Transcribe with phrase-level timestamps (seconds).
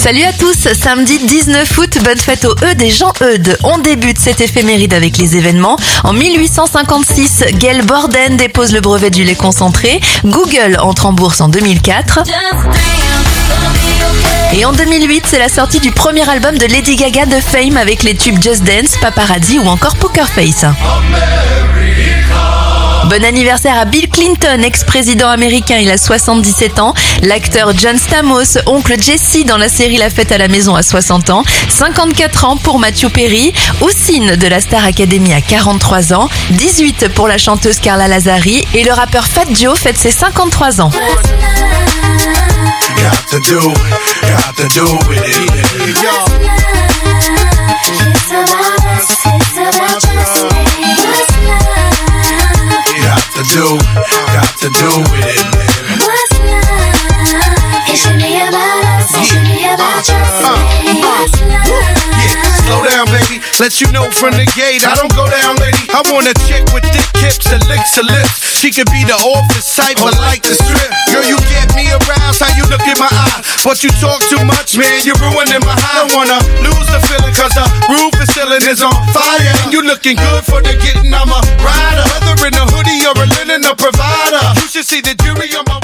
[0.00, 3.58] Salut à tous, samedi 19 août, bonne fête aux E des gens Eudes.
[3.64, 5.76] On débute cette éphéméride avec les événements.
[6.04, 10.00] En 1856, Gail Borden dépose le brevet du lait concentré.
[10.24, 12.20] Google entre en bourse en 2004.
[14.54, 18.02] Et en 2008, c'est la sortie du premier album de Lady Gaga de Fame avec
[18.02, 20.64] les tubes Just Dance, Paparazzi ou encore Poker Face.
[23.10, 26.94] Bon anniversaire à Bill Clinton, ex-président américain, il a 77 ans.
[27.22, 31.28] L'acteur John Stamos, oncle Jesse dans la série La fête à la maison à 60
[31.30, 31.42] ans.
[31.70, 33.52] 54 ans pour Matthew Perry.
[33.80, 36.28] Ossine de la Star Academy à 43 ans.
[36.50, 38.64] 18 pour la chanteuse Carla Lazari.
[38.74, 40.90] Et le rappeur Fat Joe fête ses 53 ans.
[54.34, 55.40] Got to do with it.
[59.20, 59.76] Yeah,
[60.14, 60.50] uh-huh.
[60.50, 61.60] Uh-huh.
[62.66, 63.42] slow down, baby.
[63.58, 65.84] Let you know from the gate, I don't go down, lady.
[65.92, 68.40] I want a chick with thick hips and licks her lips.
[68.60, 70.92] She could be the office type, but like the strip.
[71.12, 73.40] Girl, you get me aroused, how you look in my eye.
[73.64, 76.00] But you talk too much, man, you're ruining my high.
[76.00, 79.52] I don't wanna lose the feeling, cause the roof is ceiling is on fire.
[79.64, 81.39] And you looking good for the getting, I'm a
[83.92, 84.60] provider.
[84.60, 85.64] You should see the jury on